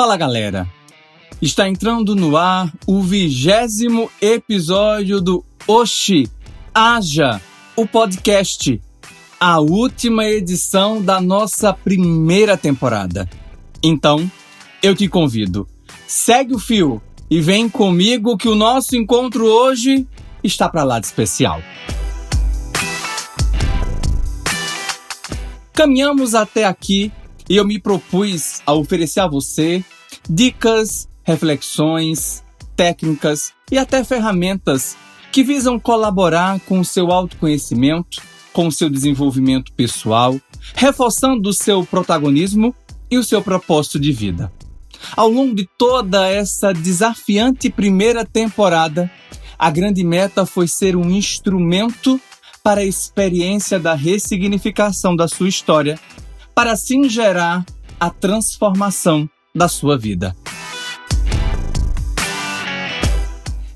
Fala 0.00 0.16
galera! 0.16 0.66
Está 1.42 1.68
entrando 1.68 2.16
no 2.16 2.34
ar 2.34 2.72
o 2.86 3.02
vigésimo 3.02 4.10
episódio 4.18 5.20
do 5.20 5.44
Oxi 5.66 6.26
Haja, 6.74 7.38
o 7.76 7.86
podcast, 7.86 8.80
a 9.38 9.60
última 9.60 10.24
edição 10.24 11.02
da 11.02 11.20
nossa 11.20 11.74
primeira 11.74 12.56
temporada. 12.56 13.28
Então, 13.82 14.32
eu 14.82 14.94
te 14.94 15.06
convido, 15.06 15.68
segue 16.06 16.54
o 16.54 16.58
fio 16.58 17.02
e 17.30 17.38
vem 17.38 17.68
comigo 17.68 18.38
que 18.38 18.48
o 18.48 18.54
nosso 18.54 18.96
encontro 18.96 19.44
hoje 19.44 20.06
está 20.42 20.66
para 20.66 20.82
lá 20.82 20.98
de 20.98 21.04
especial. 21.08 21.60
Caminhamos 25.74 26.34
até 26.34 26.64
aqui 26.64 27.12
e 27.50 27.56
eu 27.56 27.66
me 27.66 27.80
propus 27.80 28.62
a 28.64 28.72
oferecer 28.72 29.18
a 29.18 29.26
você 29.26 29.84
dicas, 30.28 31.08
reflexões, 31.24 32.44
técnicas 32.76 33.52
e 33.72 33.76
até 33.76 34.04
ferramentas 34.04 34.96
que 35.32 35.42
visam 35.42 35.78
colaborar 35.78 36.60
com 36.60 36.78
o 36.78 36.84
seu 36.84 37.10
autoconhecimento, 37.10 38.22
com 38.52 38.68
o 38.68 38.72
seu 38.72 38.88
desenvolvimento 38.88 39.72
pessoal, 39.72 40.40
reforçando 40.76 41.48
o 41.48 41.52
seu 41.52 41.84
protagonismo 41.84 42.72
e 43.10 43.18
o 43.18 43.24
seu 43.24 43.42
propósito 43.42 43.98
de 43.98 44.12
vida. 44.12 44.52
Ao 45.16 45.28
longo 45.28 45.54
de 45.54 45.68
toda 45.76 46.28
essa 46.28 46.72
desafiante 46.72 47.68
primeira 47.68 48.24
temporada, 48.24 49.10
a 49.58 49.70
grande 49.70 50.04
meta 50.04 50.46
foi 50.46 50.68
ser 50.68 50.94
um 50.94 51.10
instrumento 51.10 52.20
para 52.62 52.82
a 52.82 52.84
experiência 52.84 53.78
da 53.78 53.94
ressignificação 53.94 55.16
da 55.16 55.26
sua 55.26 55.48
história, 55.48 55.98
para 56.60 56.72
assim 56.72 57.08
gerar 57.08 57.64
a 57.98 58.10
transformação 58.10 59.26
da 59.54 59.66
sua 59.66 59.96
vida. 59.96 60.36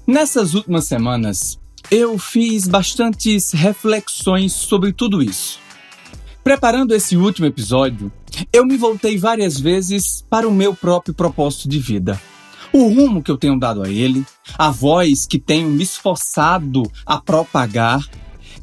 Nessas 0.06 0.52
últimas 0.52 0.84
semanas, 0.84 1.58
eu 1.90 2.18
fiz 2.18 2.68
bastantes 2.68 3.52
reflexões 3.52 4.52
sobre 4.52 4.92
tudo 4.92 5.22
isso. 5.22 5.58
Preparando 6.42 6.94
esse 6.94 7.16
último 7.16 7.46
episódio, 7.46 8.12
eu 8.52 8.66
me 8.66 8.76
voltei 8.76 9.16
várias 9.16 9.58
vezes 9.58 10.22
para 10.28 10.46
o 10.46 10.52
meu 10.52 10.76
próprio 10.76 11.14
propósito 11.14 11.70
de 11.70 11.78
vida. 11.78 12.20
O 12.70 12.88
rumo 12.88 13.22
que 13.22 13.30
eu 13.30 13.38
tenho 13.38 13.58
dado 13.58 13.82
a 13.82 13.88
ele, 13.88 14.26
a 14.58 14.70
voz 14.70 15.24
que 15.24 15.38
tenho 15.38 15.70
me 15.70 15.84
esforçado 15.84 16.82
a 17.06 17.18
propagar 17.18 18.06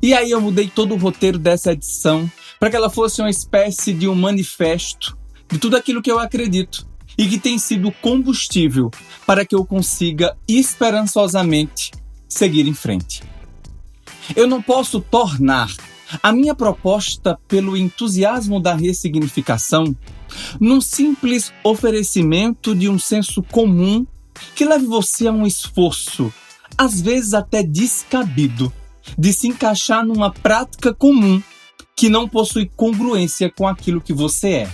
e 0.04 0.16
aí 0.16 0.32
eu 0.32 0.42
mudei 0.42 0.68
todo 0.68 0.96
o 0.96 0.98
roteiro 0.98 1.38
dessa 1.38 1.74
edição 1.74 2.30
para 2.62 2.70
que 2.70 2.76
ela 2.76 2.92
fosse 2.92 3.20
uma 3.20 3.30
espécie 3.32 3.92
de 3.92 4.08
um 4.08 4.14
manifesto 4.14 5.18
de 5.50 5.58
tudo 5.58 5.76
aquilo 5.76 6.00
que 6.00 6.12
eu 6.12 6.20
acredito 6.20 6.88
e 7.18 7.28
que 7.28 7.40
tem 7.40 7.58
sido 7.58 7.92
combustível 7.92 8.92
para 9.26 9.44
que 9.44 9.56
eu 9.56 9.66
consiga 9.66 10.38
esperançosamente 10.48 11.90
seguir 12.30 12.68
em 12.68 12.74
frente. 12.76 13.24
Eu 14.36 14.46
não 14.46 14.62
posso 14.62 15.02
tornar 15.02 15.74
a 16.22 16.32
minha 16.32 16.54
proposta 16.54 17.40
pelo 17.48 17.76
entusiasmo 17.76 18.60
da 18.60 18.76
ressignificação 18.76 19.96
num 20.60 20.80
simples 20.80 21.52
oferecimento 21.64 22.76
de 22.76 22.88
um 22.88 23.00
senso 23.00 23.42
comum 23.42 24.06
que 24.54 24.66
leve 24.66 24.86
você 24.86 25.28
a 25.28 25.32
um 25.32 25.48
esforço, 25.48 26.32
às 26.78 27.02
vezes 27.02 27.34
até 27.34 27.64
descabido, 27.64 28.72
de 29.18 29.34
se 29.34 29.48
encaixar 29.48 30.06
numa 30.06 30.32
prática 30.32 30.94
comum 30.94 31.42
que 32.02 32.10
não 32.10 32.28
possui 32.28 32.68
congruência 32.76 33.48
com 33.48 33.68
aquilo 33.68 34.02
que 34.02 34.12
você 34.12 34.50
é. 34.50 34.70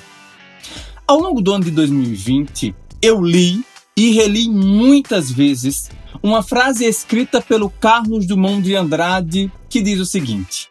Ao 1.05 1.19
longo 1.19 1.41
do 1.41 1.51
ano 1.51 1.65
de 1.65 1.71
2020, 1.71 2.73
eu 3.01 3.21
li 3.21 3.65
e 3.97 4.11
reli 4.11 4.49
muitas 4.49 5.29
vezes 5.29 5.91
uma 6.23 6.41
frase 6.41 6.85
escrita 6.85 7.41
pelo 7.41 7.69
Carlos 7.69 8.25
Dumont 8.25 8.61
de 8.61 8.77
Andrade 8.77 9.51
que 9.67 9.81
diz 9.81 9.99
o 9.99 10.05
seguinte: 10.05 10.69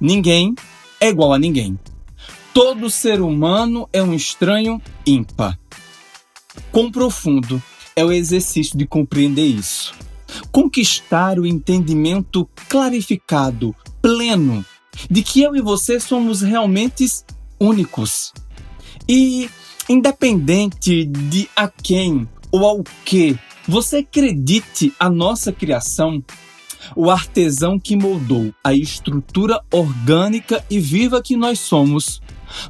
Ninguém 0.00 0.56
é 1.00 1.10
igual 1.10 1.32
a 1.32 1.38
ninguém. 1.38 1.78
Todo 2.52 2.90
ser 2.90 3.20
humano 3.20 3.88
é 3.92 4.02
um 4.02 4.14
estranho 4.14 4.82
ímpar. 5.06 5.56
Quão 6.72 6.90
profundo 6.90 7.62
é 7.94 8.04
o 8.04 8.10
exercício 8.10 8.76
de 8.76 8.84
compreender 8.84 9.46
isso 9.46 9.94
conquistar 10.50 11.38
o 11.38 11.46
entendimento 11.46 12.48
clarificado, 12.68 13.74
pleno, 14.02 14.64
de 15.10 15.22
que 15.22 15.42
eu 15.42 15.56
e 15.56 15.60
você 15.60 15.98
somos 16.00 16.42
realmente 16.42 17.06
únicos. 17.58 18.32
E 19.08 19.50
independente 19.88 21.04
de 21.04 21.48
a 21.54 21.68
quem 21.68 22.28
ou 22.50 22.64
ao 22.64 22.84
que 23.04 23.38
você 23.66 23.98
acredite 23.98 24.92
a 24.98 25.08
nossa 25.10 25.52
criação, 25.52 26.22
o 26.94 27.10
artesão 27.10 27.78
que 27.78 27.96
moldou 27.96 28.54
a 28.62 28.74
estrutura 28.74 29.60
orgânica 29.72 30.64
e 30.70 30.78
viva 30.78 31.22
que 31.22 31.36
nós 31.36 31.58
somos, 31.60 32.20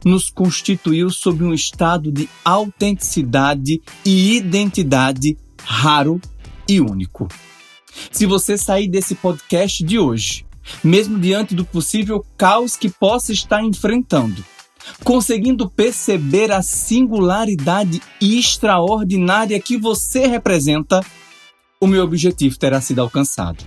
nos 0.04 0.30
constituiu 0.30 1.10
sob 1.10 1.44
um 1.44 1.52
estado 1.52 2.10
de 2.10 2.28
autenticidade 2.44 3.82
e 4.04 4.36
identidade 4.36 5.36
raro 5.62 6.20
e 6.68 6.80
único. 6.80 7.28
Se 8.10 8.26
você 8.26 8.56
sair 8.56 8.88
desse 8.88 9.14
podcast 9.14 9.84
de 9.84 9.98
hoje, 9.98 10.46
mesmo 10.82 11.18
diante 11.18 11.54
do 11.54 11.64
possível 11.64 12.24
caos 12.36 12.76
que 12.76 12.88
possa 12.88 13.32
estar 13.32 13.62
enfrentando, 13.62 14.44
conseguindo 15.02 15.68
perceber 15.68 16.52
a 16.52 16.62
singularidade 16.62 18.02
extraordinária 18.20 19.60
que 19.60 19.76
você 19.76 20.26
representa, 20.26 21.04
o 21.80 21.86
meu 21.86 22.02
objetivo 22.02 22.58
terá 22.58 22.80
sido 22.80 23.00
alcançado. 23.00 23.64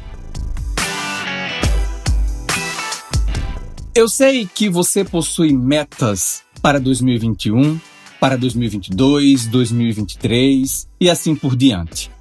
Eu 3.94 4.08
sei 4.08 4.46
que 4.46 4.70
você 4.70 5.04
possui 5.04 5.52
metas 5.54 6.44
para 6.62 6.80
2021, 6.80 7.80
para 8.20 8.38
2022, 8.38 9.48
2023 9.48 10.88
e 11.00 11.10
assim 11.10 11.36
por 11.36 11.56
diante. 11.56 12.12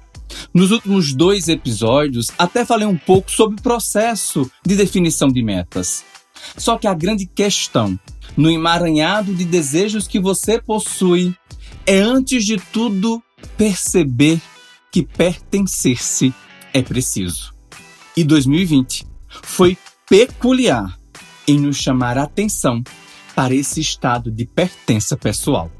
Nos 0.53 0.71
últimos 0.71 1.13
dois 1.13 1.47
episódios, 1.47 2.27
até 2.37 2.65
falei 2.65 2.87
um 2.87 2.97
pouco 2.97 3.31
sobre 3.31 3.59
o 3.59 3.61
processo 3.61 4.49
de 4.65 4.75
definição 4.75 5.27
de 5.29 5.43
metas. 5.43 6.03
Só 6.57 6.77
que 6.77 6.87
a 6.87 6.93
grande 6.93 7.25
questão 7.25 7.99
no 8.35 8.49
emaranhado 8.49 9.33
de 9.33 9.45
desejos 9.45 10.07
que 10.07 10.19
você 10.19 10.61
possui 10.61 11.35
é, 11.85 11.99
antes 11.99 12.45
de 12.45 12.57
tudo, 12.57 13.21
perceber 13.57 14.41
que 14.91 15.03
pertencer-se 15.03 16.33
é 16.73 16.81
preciso. 16.81 17.53
E 18.15 18.23
2020 18.23 19.05
foi 19.43 19.77
peculiar 20.09 20.97
em 21.47 21.59
nos 21.59 21.77
chamar 21.77 22.17
a 22.17 22.23
atenção 22.23 22.83
para 23.35 23.53
esse 23.53 23.79
estado 23.79 24.31
de 24.31 24.45
pertença 24.45 25.15
pessoal. 25.15 25.71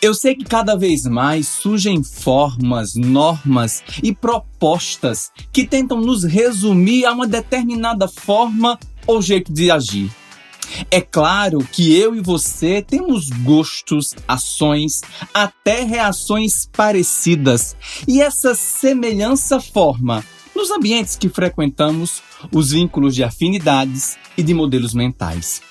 Eu 0.00 0.14
sei 0.14 0.34
que 0.34 0.44
cada 0.44 0.76
vez 0.76 1.04
mais 1.04 1.48
surgem 1.48 2.02
formas, 2.04 2.94
normas 2.94 3.82
e 4.02 4.14
propostas 4.14 5.30
que 5.52 5.66
tentam 5.66 6.00
nos 6.00 6.24
resumir 6.24 7.04
a 7.04 7.12
uma 7.12 7.26
determinada 7.26 8.06
forma 8.06 8.78
ou 9.06 9.22
jeito 9.22 9.52
de 9.52 9.70
agir. 9.70 10.10
É 10.90 11.00
claro 11.00 11.66
que 11.72 11.96
eu 11.96 12.14
e 12.14 12.20
você 12.20 12.82
temos 12.82 13.30
gostos, 13.30 14.14
ações, 14.26 15.00
até 15.32 15.82
reações 15.82 16.68
parecidas, 16.70 17.74
e 18.06 18.20
essa 18.20 18.54
semelhança 18.54 19.60
forma, 19.60 20.24
nos 20.54 20.70
ambientes 20.70 21.16
que 21.16 21.28
frequentamos, 21.28 22.22
os 22.52 22.70
vínculos 22.70 23.14
de 23.14 23.24
afinidades 23.24 24.16
e 24.36 24.42
de 24.42 24.52
modelos 24.52 24.92
mentais. 24.92 25.62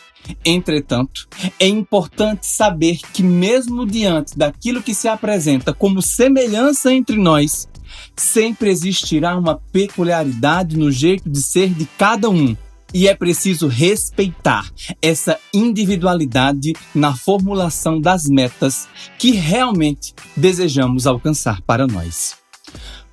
Entretanto, 0.46 1.28
é 1.60 1.68
importante 1.68 2.46
saber 2.46 3.00
que, 3.14 3.24
mesmo 3.24 3.86
diante 3.86 4.38
daquilo 4.38 4.82
que 4.82 4.94
se 4.94 5.08
apresenta 5.08 5.74
como 5.74 6.02
semelhança 6.02 6.94
entre 6.94 7.18
nós, 7.18 7.68
sempre 8.16 8.70
existirá 8.70 9.38
uma 9.38 9.56
peculiaridade 9.72 10.78
no 10.78 10.92
jeito 10.92 11.30
de 11.30 11.42
ser 11.42 11.70
de 11.70 11.86
cada 11.98 12.30
um. 12.30 12.56
E 12.94 13.08
é 13.08 13.14
preciso 13.14 13.68
respeitar 13.68 14.72
essa 15.02 15.38
individualidade 15.54 16.74
na 16.96 17.14
formulação 17.14 18.00
das 18.00 18.24
metas 18.26 18.88
que 19.20 19.32
realmente 19.32 20.14
desejamos 20.36 21.06
alcançar 21.06 21.62
para 21.62 21.86
nós. 21.86 22.38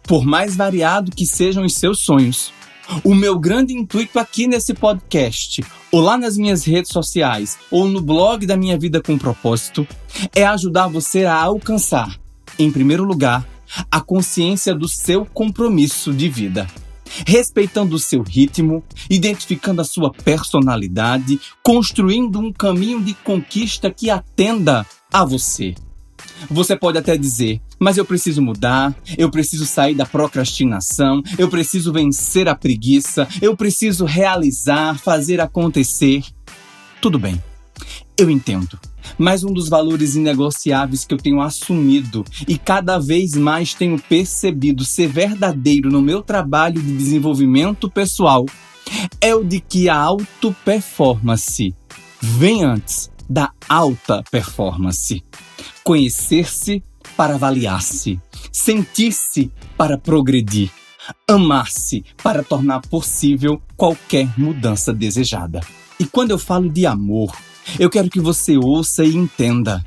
Por 0.05 0.25
mais 0.25 0.55
variado 0.55 1.11
que 1.11 1.27
sejam 1.27 1.65
os 1.65 1.75
seus 1.75 2.01
sonhos, 2.01 2.53
o 3.03 3.15
meu 3.15 3.39
grande 3.39 3.73
intuito 3.73 4.19
aqui 4.19 4.47
nesse 4.47 4.75
podcast, 4.75 5.65
ou 5.91 6.01
lá 6.01 6.17
nas 6.17 6.37
minhas 6.37 6.65
redes 6.65 6.93
sociais, 6.93 7.59
ou 7.71 7.89
no 7.89 8.01
blog 8.01 8.47
da 8.47 8.57
Minha 8.57 8.79
Vida 8.79 9.01
com 9.01 9.19
Propósito, 9.19 9.87
é 10.35 10.45
ajudar 10.45 10.89
você 10.89 11.25
a 11.25 11.35
alcançar, 11.35 12.19
em 12.59 12.71
primeiro 12.71 13.05
lugar, 13.05 13.47
a 13.91 14.01
consciência 14.01 14.75
do 14.75 14.89
seu 14.89 15.25
compromisso 15.25 16.13
de 16.13 16.29
vida. 16.29 16.67
Respeitando 17.27 17.95
o 17.95 17.99
seu 17.99 18.23
ritmo, 18.23 18.83
identificando 19.09 19.81
a 19.81 19.85
sua 19.85 20.11
personalidade, 20.11 21.41
construindo 21.63 22.41
um 22.41 22.53
caminho 22.53 23.01
de 23.01 23.15
conquista 23.15 23.91
que 23.91 24.11
atenda 24.11 24.85
a 25.13 25.25
você. 25.25 25.75
Você 26.51 26.77
pode 26.77 26.99
até 26.99 27.17
dizer, 27.17 27.61
mas 27.79 27.97
eu 27.97 28.05
preciso 28.05 28.43
mudar, 28.43 28.95
eu 29.17 29.31
preciso 29.31 29.67
sair 29.67 29.95
da 29.95 30.07
procrastinação, 30.07 31.23
eu 31.39 31.49
preciso 31.49 31.93
vencer 31.93 32.49
a 32.49 32.55
preguiça, 32.55 33.29
eu 33.41 33.57
preciso 33.57 34.05
realizar, 34.05 34.99
fazer 34.99 35.41
acontecer. 35.41 36.23
Tudo 37.01 37.19
bem, 37.19 37.43
eu 38.17 38.31
entendo. 38.31 38.79
Mas 39.19 39.45
um 39.45 39.53
dos 39.53 39.69
valores 39.69 40.17
inegociáveis 40.17 41.05
que 41.05 41.13
eu 41.13 41.19
tenho 41.19 41.41
assumido 41.41 42.25
e 42.49 42.57
cada 42.57 42.99
vez 42.99 43.35
mais 43.35 43.75
tenho 43.75 43.99
percebido 43.99 44.85
ser 44.85 45.09
verdadeiro 45.09 45.91
no 45.91 46.01
meu 46.01 46.23
trabalho 46.23 46.81
de 46.83 46.97
desenvolvimento 46.97 47.91
pessoal 47.91 48.47
é 49.21 49.35
o 49.35 49.45
de 49.45 49.61
que 49.61 49.89
a 49.89 49.97
auto-performance 49.97 51.75
vem 52.21 52.65
antes 52.65 53.14
da 53.29 53.51
alta 53.69 54.23
performance. 54.31 55.23
Conhecer-se 55.83 56.83
para 57.17 57.35
avaliar-se, 57.35 58.21
sentir-se 58.53 59.53
para 59.77 59.99
progredir, 59.99 60.71
amar-se 61.29 62.05
para 62.23 62.43
tornar 62.43 62.81
possível 62.83 63.61
qualquer 63.77 64.29
mudança 64.39 64.93
desejada. 64.93 65.61
E 65.99 66.05
quando 66.05 66.31
eu 66.31 66.39
falo 66.39 66.69
de 66.69 66.87
amor, 66.87 67.37
eu 67.79 67.89
quero 67.89 68.11
que 68.11 68.21
você 68.21 68.57
ouça 68.57 69.05
e 69.05 69.15
entenda. 69.15 69.85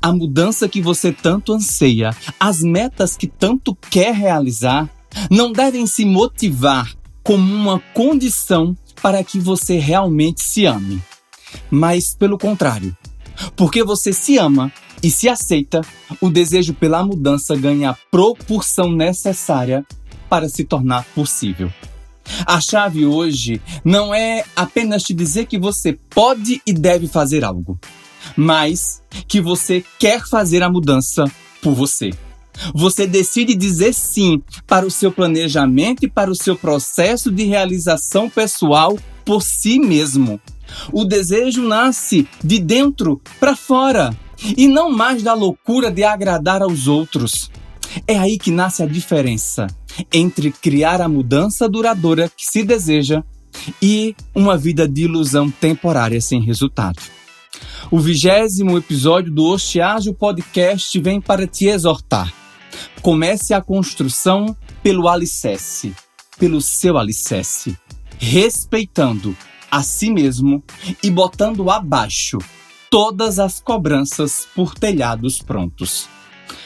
A 0.00 0.12
mudança 0.12 0.68
que 0.68 0.80
você 0.80 1.12
tanto 1.12 1.52
anseia, 1.52 2.10
as 2.38 2.62
metas 2.62 3.16
que 3.16 3.26
tanto 3.26 3.76
quer 3.90 4.14
realizar, 4.14 4.88
não 5.30 5.52
devem 5.52 5.86
se 5.86 6.04
motivar 6.04 6.92
como 7.22 7.52
uma 7.52 7.80
condição 7.92 8.76
para 9.02 9.22
que 9.22 9.38
você 9.38 9.78
realmente 9.78 10.42
se 10.42 10.64
ame. 10.66 11.02
Mas 11.70 12.14
pelo 12.14 12.38
contrário, 12.38 12.96
porque 13.56 13.82
você 13.82 14.12
se 14.12 14.38
ama 14.38 14.72
e 15.02 15.10
se 15.10 15.28
aceita, 15.28 15.80
o 16.20 16.28
desejo 16.28 16.74
pela 16.74 17.04
mudança 17.04 17.56
ganha 17.56 17.90
a 17.90 17.96
proporção 18.10 18.90
necessária 18.90 19.86
para 20.28 20.48
se 20.48 20.64
tornar 20.64 21.04
possível. 21.14 21.72
A 22.46 22.60
chave 22.60 23.06
hoje 23.06 23.60
não 23.84 24.14
é 24.14 24.44
apenas 24.54 25.02
te 25.02 25.14
dizer 25.14 25.46
que 25.46 25.58
você 25.58 25.98
pode 26.10 26.60
e 26.66 26.72
deve 26.72 27.06
fazer 27.08 27.44
algo, 27.44 27.78
mas 28.36 29.02
que 29.26 29.40
você 29.40 29.82
quer 29.98 30.26
fazer 30.26 30.62
a 30.62 30.70
mudança 30.70 31.24
por 31.62 31.74
você. 31.74 32.10
Você 32.74 33.06
decide 33.06 33.54
dizer 33.54 33.94
sim 33.94 34.42
para 34.66 34.84
o 34.84 34.90
seu 34.90 35.12
planejamento 35.12 36.04
e 36.04 36.10
para 36.10 36.30
o 36.30 36.34
seu 36.34 36.56
processo 36.56 37.30
de 37.30 37.44
realização 37.44 38.28
pessoal 38.28 38.98
por 39.24 39.42
si 39.42 39.78
mesmo. 39.78 40.40
O 40.92 41.04
desejo 41.04 41.62
nasce 41.62 42.28
de 42.42 42.58
dentro 42.58 43.20
para 43.38 43.56
fora 43.56 44.14
e 44.56 44.68
não 44.68 44.90
mais 44.90 45.22
da 45.22 45.34
loucura 45.34 45.90
de 45.90 46.04
agradar 46.04 46.62
aos 46.62 46.86
outros. 46.86 47.50
É 48.06 48.18
aí 48.18 48.38
que 48.38 48.50
nasce 48.50 48.82
a 48.82 48.86
diferença 48.86 49.66
entre 50.12 50.52
criar 50.52 51.00
a 51.00 51.08
mudança 51.08 51.68
duradoura 51.68 52.30
que 52.34 52.44
se 52.44 52.62
deseja 52.62 53.22
e 53.82 54.14
uma 54.34 54.56
vida 54.56 54.88
de 54.88 55.02
ilusão 55.04 55.50
temporária 55.50 56.20
sem 56.20 56.40
resultado. 56.40 57.00
O 57.90 57.98
vigésimo 57.98 58.76
episódio 58.76 59.32
do 59.32 59.46
Ostiágio 59.46 60.14
Podcast 60.14 60.98
vem 61.00 61.20
para 61.20 61.46
te 61.46 61.66
exortar. 61.66 62.32
Comece 63.02 63.54
a 63.54 63.60
construção 63.60 64.56
pelo 64.82 65.08
alicerce, 65.08 65.94
pelo 66.38 66.60
seu 66.60 66.98
alicerce, 66.98 67.76
respeitando 68.18 69.36
a 69.70 69.82
si 69.82 70.10
mesmo 70.10 70.62
e 71.02 71.10
botando 71.10 71.70
abaixo 71.70 72.38
todas 72.90 73.38
as 73.38 73.60
cobranças 73.60 74.46
por 74.54 74.74
telhados 74.74 75.40
prontos. 75.40 76.08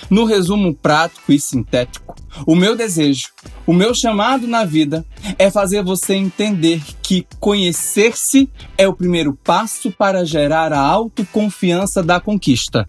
No 0.08 0.24
resumo 0.24 0.74
prático 0.74 1.32
e 1.32 1.40
sintético, 1.40 2.14
o 2.46 2.54
meu 2.54 2.76
desejo, 2.76 3.28
o 3.66 3.72
meu 3.72 3.94
chamado 3.94 4.46
na 4.46 4.64
vida 4.64 5.04
é 5.38 5.50
fazer 5.50 5.82
você 5.82 6.14
entender 6.14 6.82
que 7.02 7.26
conhecer-se 7.40 8.48
é 8.76 8.86
o 8.86 8.94
primeiro 8.94 9.34
passo 9.42 9.90
para 9.90 10.24
gerar 10.24 10.72
a 10.72 10.80
autoconfiança 10.80 12.02
da 12.02 12.20
conquista 12.20 12.86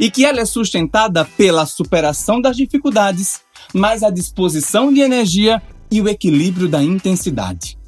e 0.00 0.10
que 0.10 0.24
ela 0.24 0.40
é 0.40 0.44
sustentada 0.44 1.24
pela 1.24 1.66
superação 1.66 2.40
das 2.40 2.56
dificuldades, 2.56 3.40
mais 3.74 4.02
a 4.02 4.10
disposição 4.10 4.92
de 4.92 5.00
energia 5.00 5.62
e 5.90 6.00
o 6.00 6.08
equilíbrio 6.08 6.68
da 6.68 6.82
intensidade. 6.82 7.81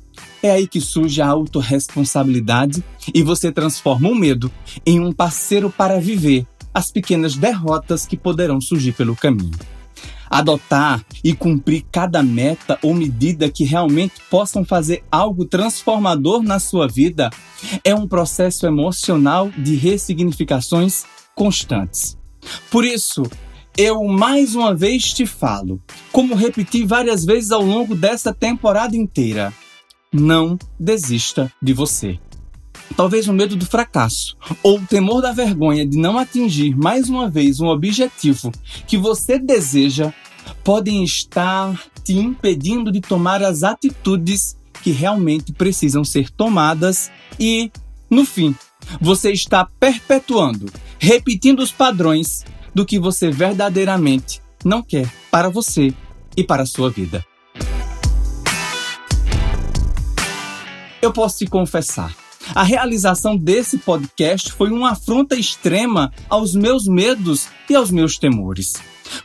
É 0.45 0.51
aí 0.51 0.67
que 0.67 0.79
surge 0.79 1.23
a 1.23 1.27
autorresponsabilidade 1.27 2.85
e 3.15 3.23
você 3.23 3.51
transforma 3.51 4.11
o 4.11 4.15
medo 4.15 4.53
em 4.85 5.01
um 5.01 5.11
parceiro 5.11 5.71
para 5.71 5.99
viver 5.99 6.47
as 6.75 6.93
pequenas 6.93 7.35
derrotas 7.35 8.05
que 8.05 8.15
poderão 8.15 8.61
surgir 8.61 8.93
pelo 8.93 9.17
caminho. 9.17 9.59
Adotar 10.29 11.03
e 11.25 11.33
cumprir 11.33 11.87
cada 11.91 12.23
meta 12.23 12.79
ou 12.83 12.93
medida 12.93 13.51
que 13.51 13.65
realmente 13.65 14.17
possam 14.29 14.67
fazer 14.67 15.03
algo 15.11 15.47
transformador 15.47 16.43
na 16.43 16.59
sua 16.59 16.87
vida 16.87 17.31
é 17.83 17.95
um 17.95 18.07
processo 18.07 18.67
emocional 18.67 19.51
de 19.57 19.77
ressignificações 19.77 21.07
constantes. 21.35 22.19
Por 22.71 22.85
isso, 22.85 23.23
eu 23.79 24.05
mais 24.05 24.55
uma 24.55 24.75
vez 24.75 25.11
te 25.11 25.25
falo, 25.25 25.81
como 26.13 26.35
repeti 26.35 26.85
várias 26.85 27.25
vezes 27.25 27.51
ao 27.51 27.63
longo 27.63 27.95
dessa 27.95 28.35
temporada 28.35 28.95
inteira 28.95 29.51
não 30.15 30.57
desista 30.79 31.53
de 31.61 31.73
você. 31.73 32.19
Talvez 32.97 33.27
o 33.27 33.33
medo 33.33 33.57
do 33.57 33.67
fracasso 33.67 34.37
ou 34.63 34.79
o 34.79 34.87
temor 34.87 35.21
da 35.21 35.33
vergonha 35.33 35.85
de 35.85 35.99
não 35.99 36.17
atingir 36.17 36.77
mais 36.77 37.09
uma 37.09 37.29
vez 37.29 37.61
um 37.61 37.67
objetivo 37.67 38.53
que 38.87 38.97
você 38.97 39.39
deseja 39.39 40.13
podem 40.63 41.03
estar 41.03 41.83
te 42.05 42.13
impedindo 42.13 42.93
de 42.93 43.01
tomar 43.01 43.43
as 43.43 43.63
atitudes 43.65 44.57
que 44.83 44.93
realmente 44.93 45.53
precisam 45.53 46.05
ser 46.05 46.31
tomadas 46.31 47.11
e, 47.41 47.73
no 48.09 48.25
fim, 48.25 48.55
você 49.01 49.33
está 49.33 49.67
perpetuando, 49.81 50.71
repetindo 50.99 51.61
os 51.61 51.73
padrões 51.73 52.45
do 52.75 52.85
que 52.85 52.99
você 52.99 53.31
verdadeiramente 53.31 54.43
não 54.65 54.83
quer 54.83 55.11
para 55.31 55.49
você 55.49 55.93
e 56.37 56.45
para 56.45 56.63
a 56.63 56.67
sua 56.67 56.91
vida. 56.91 57.25
Eu 61.05 61.13
posso 61.13 61.37
te 61.37 61.47
confessar. 61.47 62.17
A 62.55 62.63
realização 62.63 63.37
desse 63.37 63.77
podcast 63.77 64.51
foi 64.51 64.71
uma 64.71 64.93
afronta 64.93 65.37
extrema 65.37 66.11
aos 66.31 66.55
meus 66.55 66.89
medos 66.89 67.49
e 67.69 67.75
aos 67.75 67.91
meus 67.91 68.17
temores. 68.17 68.73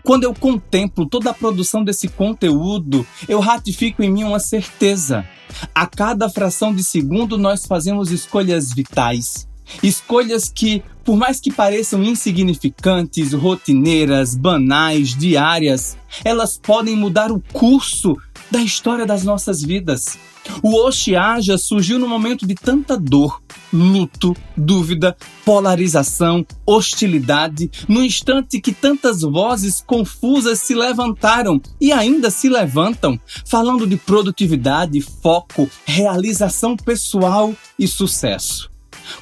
Quando 0.04 0.26
eu 0.26 0.34
contemplo 0.34 1.06
toda 1.06 1.30
a 1.30 1.34
produção 1.34 1.82
desse 1.82 2.10
conteúdo, 2.10 3.08
eu 3.30 3.40
ratifico 3.40 4.04
em 4.04 4.12
mim 4.12 4.26
uma 4.26 4.42
certeza. 4.42 5.26
A 5.74 5.88
cada 5.88 6.28
fração 6.28 6.76
de 6.76 6.84
segundo 6.84 7.38
nós 7.38 7.66
fazemos 7.66 8.12
escolhas 8.12 8.74
vitais. 8.74 9.48
Escolhas 9.82 10.52
que, 10.54 10.84
por 11.06 11.16
mais 11.16 11.40
que 11.40 11.50
pareçam 11.50 12.04
insignificantes, 12.04 13.32
rotineiras, 13.32 14.36
banais, 14.36 15.16
diárias, 15.16 15.98
elas 16.26 16.58
podem 16.58 16.98
mudar 16.98 17.32
o 17.32 17.42
curso 17.54 18.18
da 18.52 18.60
história 18.60 19.06
das 19.06 19.24
nossas 19.24 19.62
vidas. 19.62 20.18
O 20.62 20.76
Oshiaja 20.76 21.58
surgiu 21.58 22.00
num 22.00 22.08
momento 22.08 22.46
de 22.46 22.56
tanta 22.56 22.98
dor, 22.98 23.42
luto, 23.72 24.36
dúvida, 24.56 25.16
polarização, 25.46 26.46
hostilidade, 26.66 27.70
no 27.88 28.04
instante 28.04 28.60
que 28.60 28.74
tantas 28.74 29.22
vozes 29.22 29.84
confusas 29.86 30.60
se 30.60 30.74
levantaram 30.74 31.62
e 31.80 31.92
ainda 31.92 32.30
se 32.30 32.50
levantam, 32.50 33.20
falando 33.46 33.88
de 33.88 33.96
produtividade, 33.96 35.02
foco, 35.02 35.70
realização 35.86 36.76
pessoal 36.76 37.54
e 37.78 37.88
sucesso. 37.88 38.70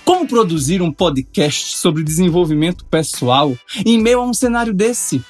Como 0.03 0.27
produzir 0.27 0.81
um 0.81 0.91
podcast 0.91 1.77
sobre 1.77 2.03
desenvolvimento 2.03 2.85
pessoal 2.85 3.55
em 3.85 3.97
meio 3.97 4.19
a 4.19 4.25
um 4.25 4.33
cenário 4.33 4.73
desse? 4.73 5.23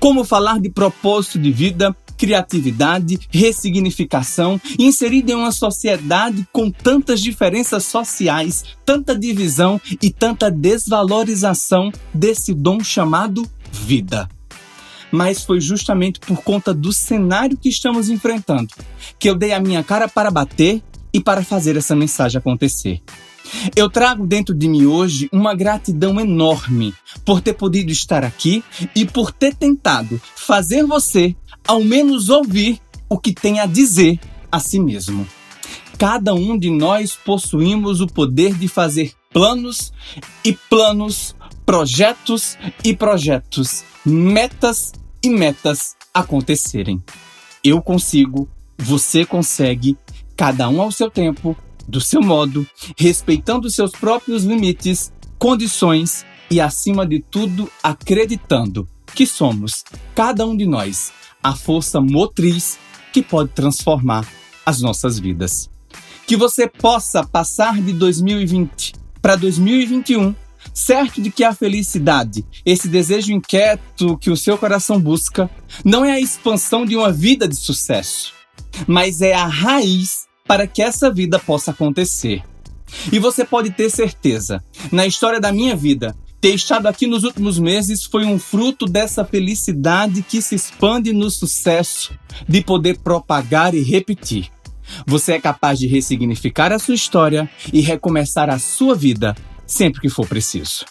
Como 0.00 0.24
falar 0.24 0.58
de 0.58 0.68
propósito 0.68 1.38
de 1.38 1.52
vida 1.52 1.96
criatividade, 2.20 3.18
ressignificação, 3.30 4.60
inserida 4.78 5.32
em 5.32 5.34
uma 5.34 5.50
sociedade 5.50 6.46
com 6.52 6.70
tantas 6.70 7.18
diferenças 7.18 7.86
sociais, 7.86 8.62
tanta 8.84 9.18
divisão 9.18 9.80
e 10.02 10.10
tanta 10.10 10.50
desvalorização 10.50 11.90
desse 12.12 12.52
dom 12.52 12.84
chamado 12.84 13.48
vida. 13.72 14.28
Mas 15.10 15.42
foi 15.42 15.62
justamente 15.62 16.20
por 16.20 16.42
conta 16.42 16.74
do 16.74 16.92
cenário 16.92 17.56
que 17.56 17.70
estamos 17.70 18.10
enfrentando 18.10 18.68
que 19.18 19.30
eu 19.30 19.34
dei 19.34 19.54
a 19.54 19.60
minha 19.60 19.82
cara 19.82 20.06
para 20.06 20.30
bater 20.30 20.82
e 21.14 21.20
para 21.20 21.42
fazer 21.42 21.74
essa 21.74 21.96
mensagem 21.96 22.38
acontecer. 22.38 23.00
Eu 23.74 23.90
trago 23.90 24.26
dentro 24.26 24.54
de 24.54 24.68
mim 24.68 24.86
hoje 24.86 25.28
uma 25.32 25.54
gratidão 25.54 26.20
enorme 26.20 26.94
por 27.24 27.40
ter 27.40 27.54
podido 27.54 27.90
estar 27.90 28.24
aqui 28.24 28.62
e 28.94 29.04
por 29.04 29.32
ter 29.32 29.54
tentado 29.54 30.20
fazer 30.36 30.84
você 30.84 31.34
ao 31.66 31.82
menos 31.82 32.28
ouvir 32.28 32.80
o 33.08 33.18
que 33.18 33.32
tem 33.32 33.60
a 33.60 33.66
dizer 33.66 34.18
a 34.50 34.58
si 34.60 34.78
mesmo. 34.78 35.26
Cada 35.98 36.34
um 36.34 36.58
de 36.58 36.70
nós 36.70 37.14
possuímos 37.14 38.00
o 38.00 38.06
poder 38.06 38.54
de 38.54 38.68
fazer 38.68 39.12
planos 39.32 39.92
e 40.44 40.52
planos 40.52 41.34
projetos 41.70 42.58
e 42.82 42.96
projetos, 42.96 43.84
metas 44.04 44.92
e 45.22 45.30
metas 45.30 45.94
acontecerem. 46.12 47.00
Eu 47.62 47.80
consigo, 47.80 48.48
você 48.76 49.24
consegue, 49.24 49.96
cada 50.36 50.68
um 50.68 50.82
ao 50.82 50.90
seu 50.90 51.08
tempo, 51.08 51.56
do 51.86 52.00
seu 52.00 52.20
modo, 52.20 52.66
respeitando 52.96 53.70
seus 53.70 53.92
próprios 53.92 54.42
limites, 54.42 55.12
condições 55.38 56.24
e, 56.50 56.60
acima 56.60 57.06
de 57.06 57.20
tudo, 57.20 57.70
acreditando 57.82 58.88
que 59.14 59.26
somos, 59.26 59.84
cada 60.14 60.44
um 60.46 60.56
de 60.56 60.66
nós, 60.66 61.12
a 61.42 61.54
força 61.54 62.00
motriz 62.00 62.78
que 63.12 63.22
pode 63.22 63.50
transformar 63.50 64.26
as 64.64 64.80
nossas 64.80 65.18
vidas. 65.18 65.68
Que 66.26 66.36
você 66.36 66.68
possa 66.68 67.24
passar 67.24 67.80
de 67.80 67.92
2020 67.92 68.94
para 69.20 69.36
2021 69.36 70.34
certo 70.72 71.20
de 71.20 71.30
que 71.30 71.44
a 71.44 71.54
felicidade, 71.54 72.44
esse 72.64 72.88
desejo 72.88 73.32
inquieto 73.32 74.16
que 74.18 74.30
o 74.30 74.36
seu 74.36 74.56
coração 74.56 75.00
busca, 75.00 75.50
não 75.84 76.04
é 76.04 76.12
a 76.12 76.20
expansão 76.20 76.84
de 76.84 76.96
uma 76.96 77.12
vida 77.12 77.48
de 77.48 77.56
sucesso, 77.56 78.32
mas 78.86 79.20
é 79.20 79.32
a 79.32 79.46
raiz 79.46 80.26
para 80.46 80.66
que 80.66 80.82
essa 80.82 81.12
vida 81.12 81.38
possa 81.38 81.70
acontecer. 81.70 82.42
E 83.12 83.18
você 83.18 83.44
pode 83.44 83.70
ter 83.70 83.88
certeza, 83.88 84.62
na 84.90 85.06
história 85.06 85.40
da 85.40 85.52
minha 85.52 85.76
vida, 85.76 86.16
ter 86.40 86.54
estado 86.54 86.86
aqui 86.86 87.06
nos 87.06 87.22
últimos 87.22 87.58
meses 87.58 88.04
foi 88.04 88.24
um 88.24 88.38
fruto 88.38 88.86
dessa 88.86 89.24
felicidade 89.24 90.22
que 90.22 90.40
se 90.40 90.54
expande 90.54 91.12
no 91.12 91.30
sucesso, 91.30 92.14
de 92.48 92.62
poder 92.62 92.98
propagar 92.98 93.74
e 93.74 93.82
repetir. 93.82 94.50
Você 95.06 95.32
é 95.32 95.40
capaz 95.40 95.78
de 95.78 95.86
ressignificar 95.86 96.72
a 96.72 96.78
sua 96.78 96.94
história 96.94 97.48
e 97.72 97.80
recomeçar 97.80 98.48
a 98.48 98.58
sua 98.58 98.94
vida 98.94 99.36
sempre 99.66 100.00
que 100.00 100.08
for 100.08 100.26
preciso. 100.26 100.84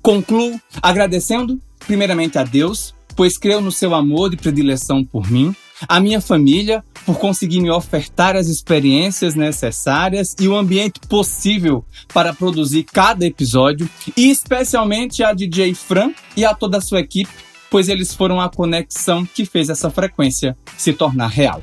Concluo 0.00 0.58
agradecendo, 0.82 1.60
primeiramente, 1.86 2.38
a 2.38 2.42
Deus, 2.42 2.94
pois 3.14 3.36
creio 3.36 3.60
no 3.60 3.70
seu 3.70 3.94
amor 3.94 4.32
e 4.32 4.36
predileção 4.36 5.04
por 5.04 5.30
mim, 5.30 5.54
a 5.86 6.00
minha 6.00 6.20
família, 6.20 6.82
por 7.06 7.18
conseguir 7.18 7.60
me 7.60 7.70
ofertar 7.70 8.34
as 8.34 8.48
experiências 8.48 9.36
necessárias 9.36 10.34
e 10.40 10.48
o 10.48 10.56
ambiente 10.56 10.98
possível 11.08 11.84
para 12.12 12.34
produzir 12.34 12.82
cada 12.82 13.24
episódio, 13.24 13.88
e 14.16 14.28
especialmente 14.28 15.22
a 15.22 15.32
DJ 15.32 15.72
Fran 15.72 16.12
e 16.36 16.44
a 16.44 16.52
toda 16.52 16.78
a 16.78 16.80
sua 16.80 16.98
equipe, 16.98 17.30
pois 17.70 17.88
eles 17.88 18.12
foram 18.12 18.40
a 18.40 18.50
conexão 18.50 19.24
que 19.24 19.46
fez 19.46 19.68
essa 19.68 19.88
frequência 19.88 20.56
se 20.76 20.92
tornar 20.92 21.28
real. 21.28 21.62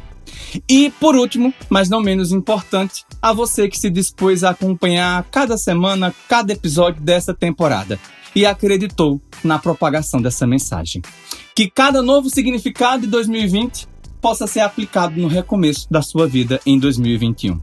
E 0.69 0.91
por 0.99 1.15
último, 1.15 1.53
mas 1.69 1.89
não 1.89 2.01
menos 2.01 2.31
importante, 2.31 3.03
a 3.21 3.33
você 3.33 3.67
que 3.67 3.77
se 3.77 3.89
dispôs 3.89 4.43
a 4.43 4.51
acompanhar 4.51 5.25
cada 5.29 5.57
semana, 5.57 6.13
cada 6.29 6.53
episódio 6.53 7.01
dessa 7.01 7.33
temporada 7.33 7.99
e 8.35 8.45
acreditou 8.45 9.21
na 9.43 9.59
propagação 9.59 10.21
dessa 10.21 10.47
mensagem. 10.47 11.01
Que 11.55 11.69
cada 11.69 12.01
novo 12.01 12.29
significado 12.29 13.03
de 13.03 13.07
2020 13.07 13.92
possa 14.23 14.47
ser 14.47 14.61
aplicado 14.61 15.19
no 15.19 15.27
recomeço 15.27 15.85
da 15.91 16.01
sua 16.01 16.25
vida 16.25 16.61
em 16.65 16.79
2021. 16.79 17.59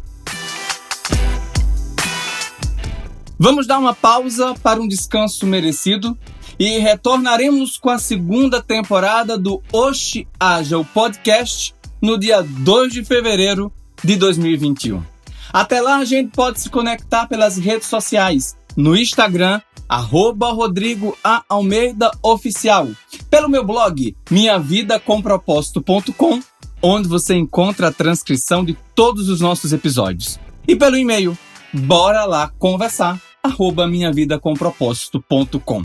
Vamos 3.38 3.67
dar 3.67 3.79
uma 3.79 3.95
pausa 3.95 4.52
para 4.62 4.79
um 4.79 4.87
descanso 4.87 5.47
merecido 5.47 6.19
e 6.59 6.79
retornaremos 6.79 7.79
com 7.79 7.88
a 7.88 7.99
segunda 7.99 8.62
temporada 8.62 9.38
do 9.38 9.62
Oxe 9.73 10.29
Haja, 10.38 10.79
o 10.79 10.85
podcast 10.85 11.75
no 12.02 12.19
dia 12.19 12.43
2 12.43 12.93
de 12.93 13.02
fevereiro 13.07 13.73
de 14.05 14.17
2021. 14.17 15.02
Até 15.50 15.81
lá 15.81 15.97
a 15.97 16.05
gente 16.05 16.33
pode 16.33 16.61
se 16.61 16.69
conectar 16.69 17.26
pelas 17.26 17.57
redes 17.57 17.88
sociais, 17.88 18.55
no 18.76 18.95
Instagram, 18.95 19.62
arroba 19.88 20.52
Rodrigo 20.52 21.17
A. 21.25 21.43
Almeida 21.49 22.11
Oficial, 22.23 22.87
pelo 23.31 23.49
meu 23.49 23.64
blog 23.64 24.14
minhavidacomproposito.com, 24.31 26.43
onde 26.83 27.09
você 27.09 27.35
encontra 27.35 27.89
a 27.89 27.93
transcrição 27.93 28.65
de 28.65 28.77
todos 28.95 29.29
os 29.29 29.41
nossos 29.41 29.73
episódios, 29.73 30.39
e 30.67 30.77
pelo 30.77 30.97
e-mail 30.97 31.37
bora 31.73 32.25
lá 32.25 32.51
conversar, 32.59 33.21
arroba 33.43 33.87
minhavidacomproposito.com. 33.87 35.83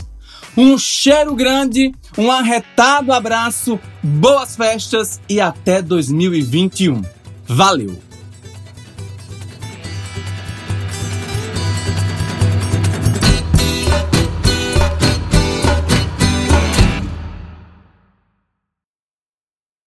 Um 0.56 0.78
cheiro 0.78 1.34
grande, 1.34 1.92
um 2.16 2.30
arretado 2.30 3.12
abraço, 3.12 3.78
boas 4.02 4.56
festas 4.56 5.20
e 5.28 5.40
até 5.40 5.82
2021. 5.82 7.02
Valeu! 7.46 8.05